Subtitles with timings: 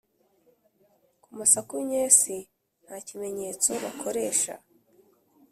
[1.21, 2.37] ku masaku nyesi
[2.83, 4.53] nta kimenyetso bakoresha